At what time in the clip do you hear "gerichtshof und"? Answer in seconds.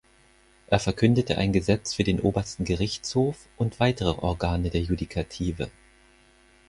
2.65-3.79